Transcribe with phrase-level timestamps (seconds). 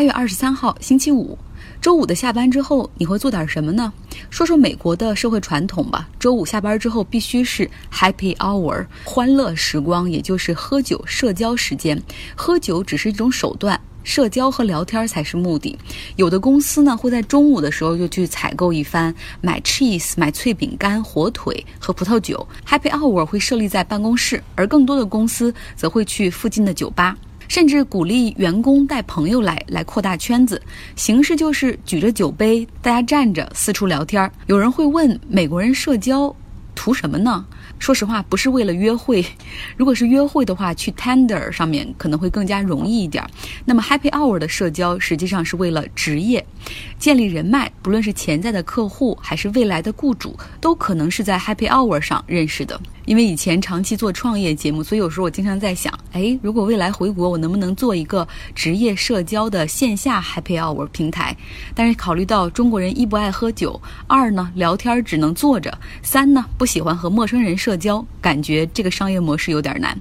[0.00, 1.36] 八月二十三号，星期五，
[1.78, 3.92] 周五的下班之后，你会做点什么呢？
[4.30, 6.08] 说说美国的社会传统吧。
[6.18, 12.02] 周五下班之后必须是 Happy Hour，欢乐时光，也就是喝酒社交时间。
[12.34, 15.78] 喝酒只是一种手段，社交和聊天才是目的。
[16.16, 22.48] 有的公司呢会在中午的时候就去采购一番，买 cheese、买脆饼干、火腿和葡萄酒。
[22.66, 27.14] Happy Hour 会设立在办公室，而更多的公司则会去附近的酒吧。
[27.50, 30.62] 甚至鼓励员工带朋友来，来扩大圈子。
[30.94, 34.30] 形式就是举着酒杯，大家站着四处聊天。
[34.46, 36.32] 有人会问：美国人社交
[36.76, 37.44] 图什么呢？
[37.78, 39.24] 说实话，不是为了约会。
[39.76, 43.24] 如果是约会的话，去 Tender 上面可能会更加容易一点。
[43.64, 46.44] 那么 Happy Hour 的社交实际上是为了职业
[46.98, 52.78] 建立人脉，不论是潜在的客户还是未来的雇主，都可能是在 Happy Hour 上认识的。
[53.06, 61.36] 因为以前长期做创业节目，所以有时候我经常在想，哎，如果未来回国，我能不能做一个职业社交的线下 Happy Hour 平台？
[61.74, 69.94] 但是考虑到中国人一不爱喝酒，二呢聊天只能坐着，三呢不喜欢和陌生人社交，感觉这个商业模式有点难。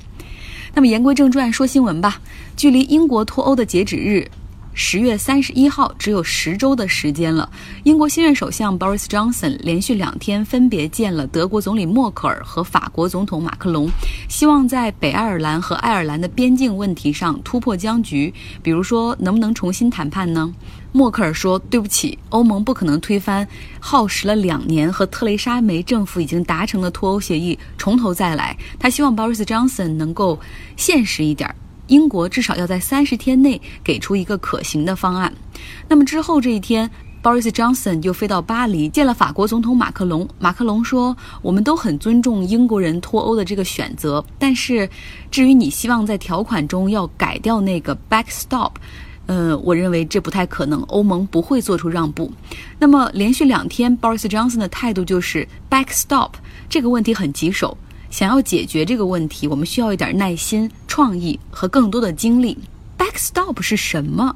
[0.74, 2.22] 那么言归正传，说新闻吧。
[2.56, 4.26] 距离英国脱欧的截止日。
[4.74, 7.50] 十月三十一号，只有十周的时间了。
[7.84, 13.90] 英国新任首相 Boris Johnson 连续两天分别见了德国总理默克尔和法国总统马克龙，
[14.30, 18.34] 希望在北爱尔兰和爱尔兰的边境问题上突破僵局。
[18.64, 20.54] 比如说，能不能重新谈判呢？
[20.92, 23.48] 默克尔说：“对不起，欧盟不可能推翻
[23.80, 30.40] 耗时了两年和特蕾莎梅政府已经达成的脱欧协议，从头再来。”他希望 Boris Johnson 能够
[30.78, 31.54] 现实一点。
[31.90, 35.32] 英国至少要在三十天内给出一个可行的方案。
[35.88, 36.90] 那么之后这一天
[37.22, 40.26] ，Boris Johnson 又飞到巴黎见了法国总统马克龙。
[40.40, 44.90] 马克龙说：“我们都很尊重英国人脱欧的这个选择，但是
[45.30, 48.72] 至于你希望在条款中要改掉那个 backstop，
[49.26, 52.32] 呃，我认为这不太可能，欧盟不会做出让步。”
[52.80, 56.32] 那么连续两天，Boris Johnson 的态度就是 backstop
[56.70, 57.78] 这个问题很棘手。
[58.10, 62.58] 想要解决这个问题，我们需要一点耐心、创意和更多的精力。
[62.98, 64.36] Backstop 是什么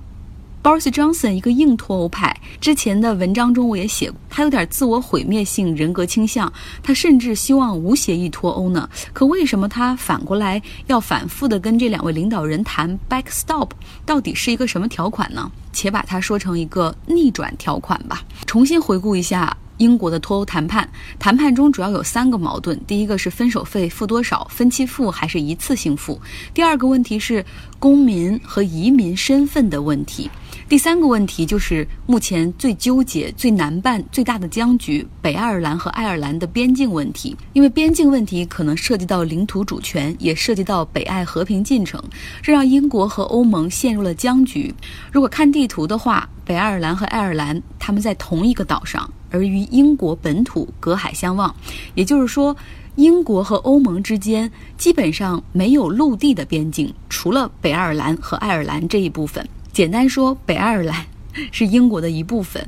[0.63, 6.51] ？Boris Johnson 一个硬脱欧派，之前的文章中我也写过，他有点自我毁灭性人格倾向，
[6.81, 8.89] 他甚至希望无协议脱欧呢。
[9.11, 13.72] 可为什么他反过来要反复的跟这两位领导人谈 Backstop？
[14.05, 15.51] 到底是一个什么条款呢？
[15.73, 18.23] 且把它说成一个逆转条款吧。
[18.45, 19.57] 重新回顾一下。
[19.78, 20.88] 英国的脱欧谈判，
[21.19, 26.19] 谈判中主要有三个矛盾：第一个是分手费付多少，分期付还是一次性付；
[26.53, 27.44] 第二个问题是
[27.79, 30.29] 公民和移民身份的问题；
[30.73, 37.38] 第三个问题就是目前最纠结、最难办、最大的僵局——北爱尔兰和爱尔兰的边境问题。
[37.53, 42.03] 因为边境问题可能涉及到领土主权，也涉及到北爱和平进程，
[42.41, 44.73] 这让英国和欧盟陷入了僵局。
[45.11, 49.07] 如果看地图的话，北爱尔兰和爱尔兰他们在同一个岛上。
[49.29, 51.55] 而与英国本土隔海相望，
[51.94, 52.57] 也就是说，
[52.95, 59.47] 英国和欧盟之间基本上没有陆地的边境，除了北爱尔兰和爱尔兰这一部分。
[59.73, 61.03] 简单说，北爱尔兰
[61.51, 62.63] 是英国的一部分，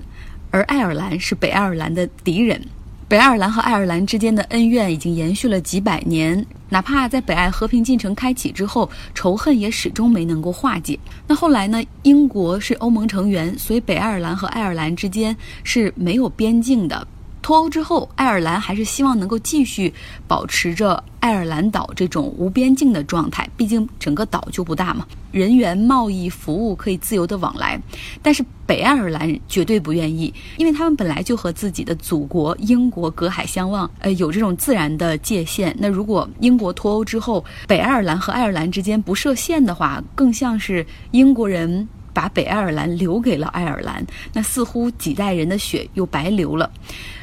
[0.50, 2.60] 而爱尔兰是北爱尔兰的敌人。
[3.08, 10.98] 北爱尔兰和爱尔兰之间的恩怨已经延续了几百年，哪怕在北爱和平进程开启之后，仇恨也始终没能够化解。
[11.28, 11.84] 那后来呢？
[12.02, 17.08] 英国是欧盟成员，所以北爱尔兰和爱尔兰之间是没有边境的。
[17.46, 19.94] 脱欧之后，爱尔兰还是希望能够继续
[20.28, 27.80] 保持着爱尔兰岛这种无边境的状态，毕竟整个岛就不大嘛，人员、贸易、服务可以自由的往来。
[28.24, 35.72] 但是北爱尔兰绝对不愿意，因为他们本来就和自己的祖国英国隔海相望，呃，有这种自然的界限。
[35.78, 41.88] 那如果英国脱欧之后，北爱尔兰和爱尔兰之间不设限的话，更像是英国人。
[42.16, 46.72] 把北爱尔兰留给了爱尔兰，那似乎几代人的血又白流了。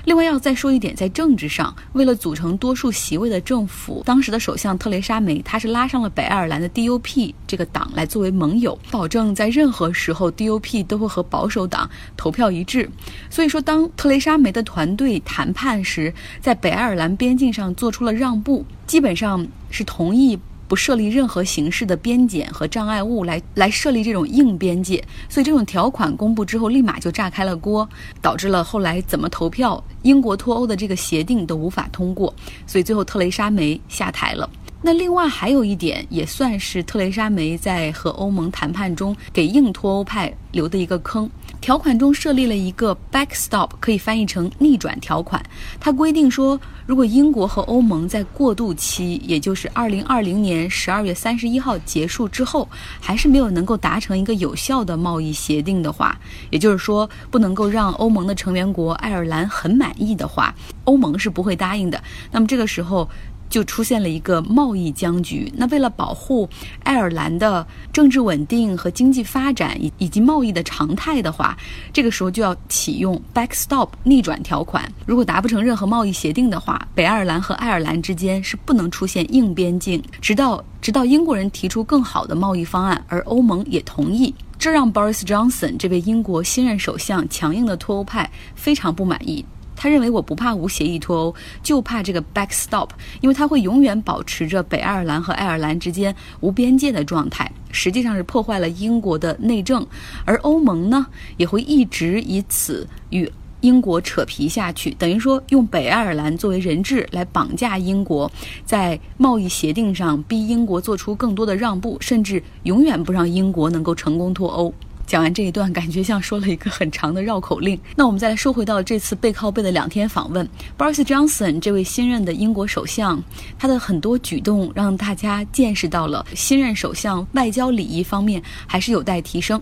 [0.05, 12.87] 另外要再说一点，在政治上，为了组成多数席位的政府，当时的首相特蕾莎梅，她是拉上了北爱尔兰的 DUP 这个党来作为盟友，保证在任何时候 DUP 都会和保守党投票一致。
[13.31, 20.39] 所以说，当特蕾莎梅的团队谈判时，在北爱尔兰边境上做出了让步，基本上是同意。
[20.73, 27.87] 不设立任何形式的边检和障碍物来来设立这种硬边界，所以这种条款公布之后，立马就炸开了锅，
[28.23, 32.35] 导致了后来怎么投票，英国脱欧的这个协定都无法通过，
[32.67, 34.49] 所以最后特蕾莎梅下台了。
[34.85, 41.31] 那另外还有一点，也算是特蕾莎梅在和欧盟谈判中给硬脱欧派留的一个坑。
[41.61, 45.41] 条款中设立了一个 backstop，可以翻译成逆转条款。
[45.79, 52.69] 它规定说，如果英国和欧盟在过渡期，也就是二零二零年十二月三十一号结束之后，
[53.01, 56.19] 还是没有能够达成一个有效的贸易协定的话，
[56.51, 60.53] 也就是说，不能够让欧盟的成员国爱尔兰很满意的话，
[60.83, 62.03] 欧盟是不会答应的。
[62.33, 63.09] 那么这个时候。
[63.53, 65.53] 就出现了一个贸易僵局。
[65.55, 66.49] 那为了保护
[66.83, 71.55] 爱尔兰的政治稳定和经济发展以以及贸易的常态的话，
[71.93, 74.91] 这个时候就要启用 backstop 逆转条款。
[75.05, 84.35] 如果达不成任何贸易协定的话，北爱尔兰和爱尔兰之间是不能出现硬边境，直到直到英国人提出更好的贸易方案，而欧盟也同意。
[84.59, 89.45] 这让 Boris Johnson 这位英国新任首相强硬的脱欧派非常不满意。
[89.75, 92.89] 他认为我不怕无协议脱欧，就怕这个 backstop，
[93.21, 99.87] 因为他会永远保持着北爱尔兰和爱尔兰之间无边界的状态，实际上是破坏了英国的内政，
[100.25, 103.31] 而欧盟呢也会一直以此与
[103.61, 108.31] 英国扯皮下去，等于说用北爱尔兰作为人质来绑架英国，
[108.65, 114.75] 在贸易协定上逼英国做出更多的让步，甚至永远不让英国能够成功脱欧。
[115.13, 117.79] 讲完这一段，感觉像说了一个很长的绕口令。
[117.95, 120.49] 那我们再来说回到这次背靠背的两天访问
[120.79, 123.23] ，Boris Johnson 这位新任的英国首相，
[123.59, 129.61] 他的很多举动让大家见识到了新任首相外交礼仪方面还是有待提升。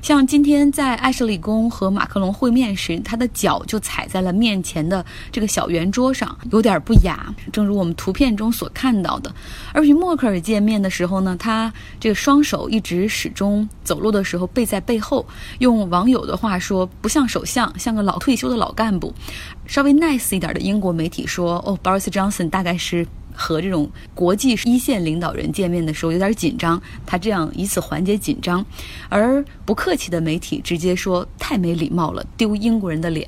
[0.00, 7.34] 像今天在艾什里宫和马克龙会面时，他的脚就踩在了面前的这个小圆桌上，有点不雅。
[7.52, 9.34] 正如我们图片中所看到的。
[9.72, 15.26] 而与默克尔见面的时候呢，他这个双手一直始终走路的时候背在背后，
[15.58, 19.12] 用网友的话说，不像首相，像个老退休的老干部。
[19.66, 23.06] 稍微 nice 一点的英国媒体说，哦，Boris Johnson 大概是。
[23.38, 28.64] 和这种国际一线领导人见面的时候有点紧张，他这样以此缓解紧张，
[29.08, 33.26] 而不客气的媒体直接说太没礼貌了，丢英国人的脸。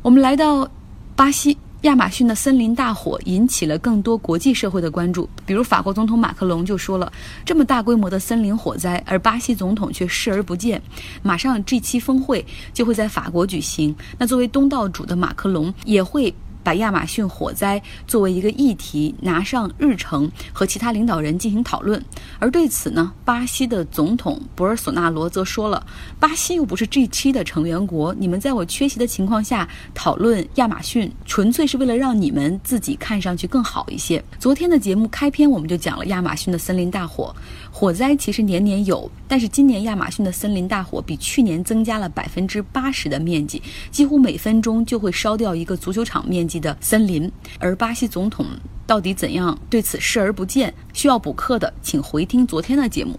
[0.00, 0.66] 我们来到
[1.14, 7.12] 巴西，亚马逊的森林大火引起了更多国际社会的关注，比如法国总统马克龙就说了，
[7.44, 10.80] 这么大规模的森林火灾，而巴西总统却视而不见。
[11.22, 16.34] 马上 G7 峰会就会在法国举行，那作为东道主的马克龙也会。
[16.62, 22.02] 把亚马逊火灾作为一个议题拿上日程，和其他领导人进行讨论。
[22.38, 25.84] 而对此呢，巴西的总统博尔索纳罗则说了
[26.20, 37.34] ：“巴西又不是 G7 的成员国，你们在我缺席的情况下讨论亚马逊，纯粹是为了让你们自己看上去更好一些。”昨天的节目开篇我们就讲了亚马逊的森林大火，
[37.70, 46.51] 火灾其实年年有，但是今年亚马逊的森林大火比去年增加了百分之八十的面积，几乎每分钟就会烧掉一个足球场面积。
[46.58, 48.46] 的森林，而巴西总统
[48.86, 50.72] 到底怎样对此视而不见？
[50.92, 53.18] 需要补课的，请回听昨天的节目。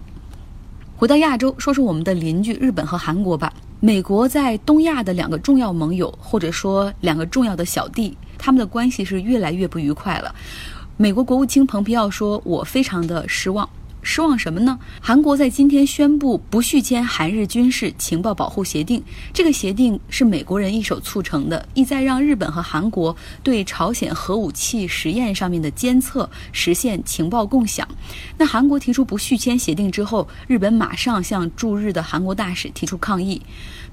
[0.96, 3.52] 回到亚洲，说说我们的邻居日本和韩国吧。
[3.80, 10.34] 美国在东亚的两个重要盟友，或者说两个重要的小弟，他们的关系是越来越不愉快了。
[10.96, 13.68] 美国国务卿蓬佩奥说：“我非常的失望。”
[14.04, 14.78] 失望什么呢？
[15.00, 19.02] 韩国在今天宣布不续签韩日军事情报保护协定。
[19.32, 27.88] 这个协定是美国人一手促成的，意在让日本和韩国对朝鲜核武器实验上面的监测实现情报共享。
[28.36, 33.40] 那韩国提出不续签协定之后，日本马上向驻日的韩国大使提出抗议。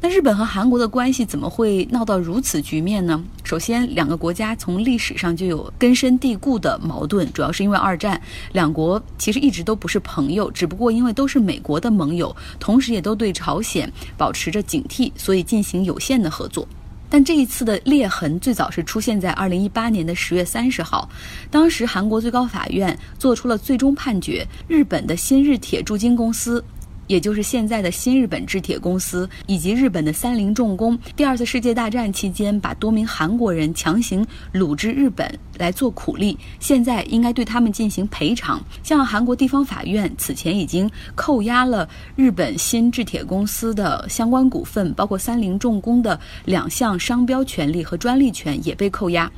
[0.02, 3.24] 那日本和韩国的关系怎么会闹到如此局面呢？
[3.52, 8.22] 首先，两个国家从历史上就有根深蒂固的矛盾，主要是因为二战，
[8.54, 16.66] 两国其实一直都不是朋友，只不过因为都是美国的盟友，同时也都对朝鲜保持着警惕，所以进行有限的合作。
[17.10, 21.10] 但这一次的裂痕最早是出现在二零一八年的十月三十号，
[21.50, 26.64] 当时韩国最高法院做出了最终判决，日本的新日铁铸金公司。
[27.12, 38.64] 也就是现在的新日本制铁公司以及日本的三菱重工，第二次世界大战期间把多名韩国人强行掳至日本来做苦力，现在应该对他们进行赔偿。
[38.82, 49.30] 像韩国地方法院此前已经扣押了日本新制铁公司的相关股份，包括三菱重工的两项商标权利和专利权也被扣押。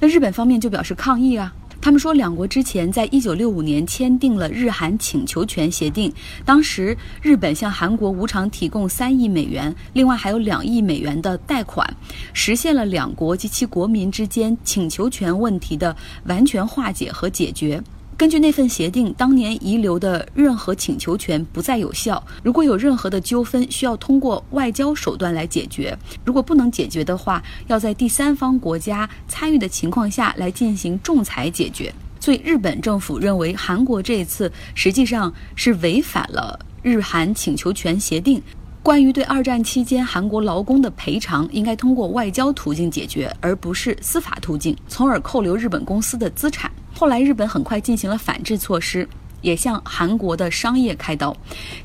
[0.00, 1.52] 那日本方面就表示抗议啊。
[1.80, 6.12] 他们说，两国之前在一九六五年签订了日韩请求权协定，
[6.44, 11.88] 当时日本向韩国无偿提供三亿美元，另外还有两亿美元的贷款，
[12.34, 17.82] 实现了两国及其国民之间请求权问题的完全化解和解决。
[18.18, 22.20] 根据那份协定，当年遗留的任何请求权不再有效。
[22.42, 31.94] 如果有任何的纠纷，需要通过外交手段来解决；如果不能解决的话，要在第三方国家参与的情况下来进行仲裁解决。
[32.18, 38.42] 所以日本政府认为韩国这一次实际上是违反了日韩请求权协定。
[38.82, 46.68] 关于对二战期间韩国劳工的赔偿，应该通过外交途径解决，而不是司法途径，从而扣留日本公司的资产。
[46.98, 49.08] 后来，日本很快进行了反制措施，
[49.40, 51.32] 也向韩国的商业开刀。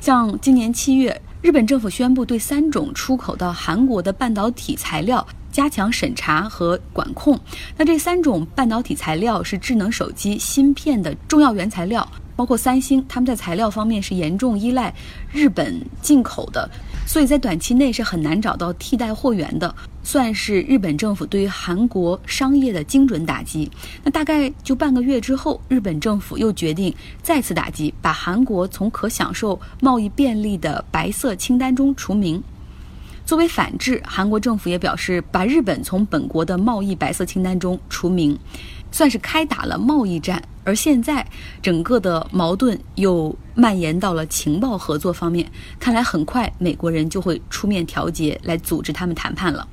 [0.00, 7.38] 像今年七月，日本政府宣布对三种出口到韩国的半导体材料加强审查和管控。
[7.76, 12.04] 那这三种半导体材料是智能手机芯片的重要原材料。
[12.36, 14.92] 包括三星，他们在材料方面是严重依赖
[15.30, 16.68] 日本进口的，
[17.06, 23.70] 所以在短期内是很难找到替代货源的，算是日本政府对于韩国商业的精准打击。
[24.02, 32.42] 那大概就半个月之后，日本政府又决定再次打击，把韩国从可享受贸易便利的白色清单中除名。
[33.24, 38.38] 作为反制，韩国政府也表示把日本从本国的贸易白色清单中除名。
[38.92, 41.26] 算是开打了贸易战，而现在
[41.60, 45.50] 整个的矛盾又蔓延到了情报合作方面。
[45.80, 49.66] 看来很快美国人就会出面调节，来组织他们谈判了。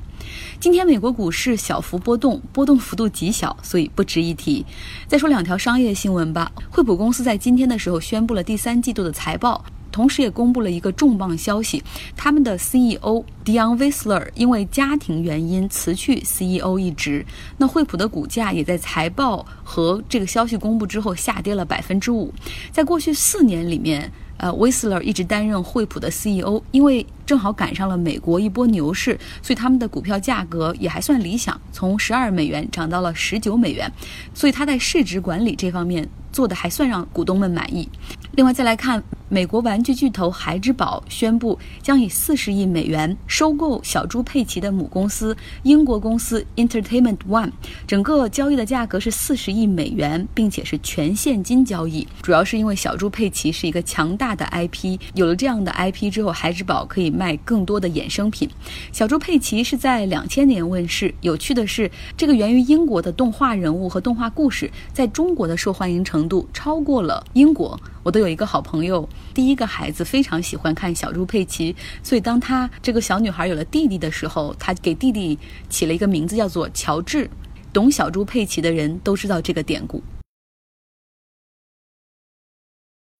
[0.60, 4.66] 今天美国股市小幅波动，波动幅度极小，所以不值一提。
[5.06, 6.52] 再说两条商业新闻吧。
[6.72, 9.64] 惠普公司在今天的时候宣布了第三季度的财报。
[9.92, 11.84] 同时，也公布了一个重磅消息：
[12.16, 17.26] 他们的 CEO Dion Weisler 因为家庭原因辞去 CEO 一职。
[17.58, 22.34] 那惠普的股价也在财报和这个消息公布之后下跌了百分之五。
[22.72, 33.92] 在过去四年里面，呃，威斯勒一直担任惠普的 CEO，因为正好赶上了美国一波牛市，所以他们的股票价格也还算理想，从十二美元涨到了十九美元，
[34.34, 37.88] 所以他在市值管理这方面做的还算让股东们满意。
[38.32, 45.34] 另外，再来看美国玩具巨头孩之宝宣布将以四十亿美元收购小猪佩奇的母公司
[45.64, 47.50] 英国公司 Entertainment One，
[47.88, 52.06] 整个交易的价格是四十亿美元，并且是全现金交易。
[52.22, 58.50] 主要是因为小猪佩奇是一个强大的 IP，有了这样的 IP 之后，孩之宝可以卖更多的衍生品。
[58.92, 67.80] 小猪佩奇是在两千年问世，有趣的是，这个源于英国的动画人物和动画故事，在中国的受欢迎程度超过了英国。
[68.04, 75.38] 我都有一个好朋友，第一个孩子非常喜欢看小猪佩奇，所以当他这个小女孩有了弟弟的时候，他给弟弟
[75.70, 77.30] 起了一个名字叫做乔治。
[77.74, 80.04] 懂小猪佩奇的人都知道这个典故。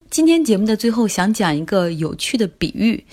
[0.10, 3.06] 今天节目的最后，想讲一个有趣的比喻。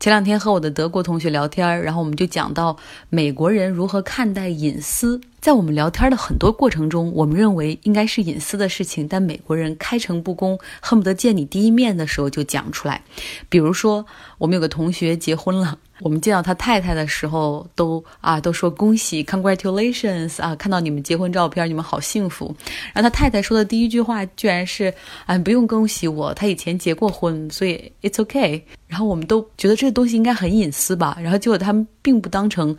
[0.00, 2.78] 前两天和我的德国同学聊天，然后我们就讲到
[3.10, 5.20] 美国人如何看待隐私。
[5.46, 13.00] 在我们聊天的很多过程中，我们认为应该是隐私的事情，但美国人开诚布公，恨不得见你第一面的时候就讲出来。
[13.48, 14.04] 比如说，
[14.38, 22.52] 我们有个同学结婚了，我们见到他太太的时候，都啊都说恭喜，congratulations 啊，看到你们结婚照片，你们好幸福。
[22.92, 24.92] 然后他太太说的第一句话居然是，
[25.26, 28.66] 啊不用恭喜我，他以前结过婚，所以 it's OK。
[28.88, 32.76] 然后我们都觉得这个东西应该很隐私吧，然后结果他们并不当成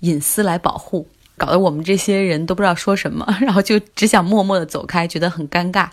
[0.00, 1.06] 隐私来保护。
[1.38, 5.88] 搞得我们这些人都不知道说什么， 然后就只想默默地走开，觉得很尴尬。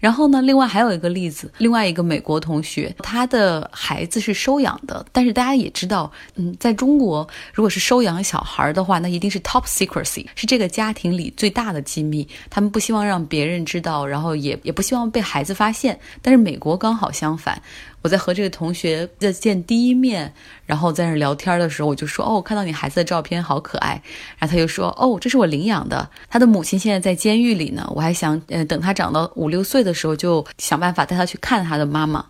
[0.00, 15.98] 然后呢，另外还有一个例子，另外一个美国同学，他的孩子是收养的，但是大家也知道，嗯，在中国，如果是收养小孩的话，那一定是 top secrecy，是这个家庭里最大的机密，他们不希望让别人知道，然后也也不希望被孩子发现。
[16.22, 17.60] 但是美国刚好相反。
[18.02, 20.32] 我在和这个同学在见第一面，
[20.64, 24.00] 然后在那聊天的时候，我就说：“哦，看到你孩子的照片好可爱。”
[24.38, 27.90] 然后他就说：“哦，这是我领养的，他的母亲现在在监狱里呢。
[27.94, 32.24] 我还想，嗯，等他长到五六岁的时候，就想办法带他去看他的妈妈。”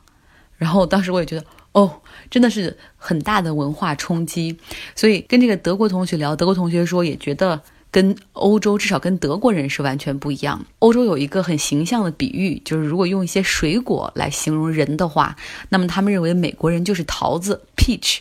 [0.56, 4.58] 然后当时我也觉得，哦，真的是很大的文化冲击。
[4.96, 7.60] 所以跟这个德国同学聊，德国同学说也觉得。
[7.90, 10.64] 跟欧洲，至少跟德国人是完全不一样。
[10.80, 15.36] 欧洲有一个很形象的比喻，就是如果用一些水果来形容人的话，
[15.70, 18.18] 那么他们认为美国人就是桃子 （peach）。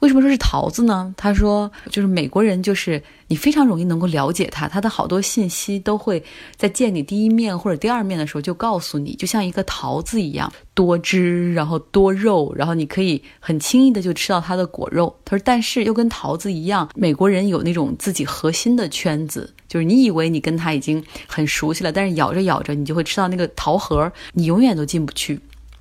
[0.00, 1.14] 为什么说是桃子呢？
[1.16, 6.22] 他说，就是美国人，就是你非常容易能够了解他，他的好多信息都会
[6.56, 15.14] 在见你第一面或者第二面的时候就告诉你，就像一个桃子一样，多汁，然后多肉，然后你可以很轻易的就吃到它的果肉。
[15.22, 25.38] 他说，但是又跟桃子一样，美国人有那种自己核心的圈子，就是你以为你跟他已经很熟悉了，但是咬着咬着，你就会吃到那个桃核，你永远都进不去。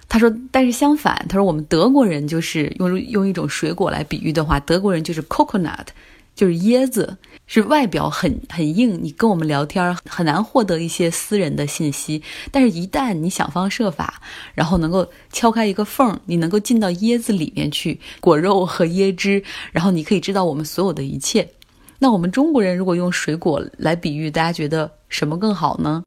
[0.10, 5.86] 他说：“但是相反，他说我们德国人就是用用一种水果来比喻的话，德国人就是 coconut，
[6.36, 12.24] 就是椰子，是外表很很硬，你跟我们聊天很难获得一些私人的信息。
[12.52, 14.20] 但是，一旦你想方设法，
[14.56, 21.48] 然后能够敲开一个缝，你能够进到椰子里面去，果肉和椰汁，然后你可以知道我们所有的一切。
[22.00, 26.04] 那我们中国人如果用水果来比喻，大家觉得什么更好呢？”